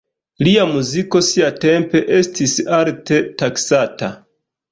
Lia 0.45 0.61
muziko 0.69 1.21
siatempe 1.27 2.01
estis 2.21 2.55
alte 2.79 3.19
taksata. 3.43 4.13